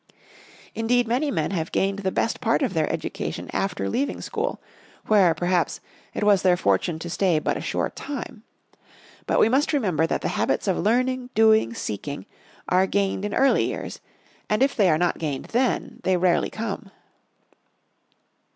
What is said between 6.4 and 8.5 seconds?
their fortune to stay but a short time.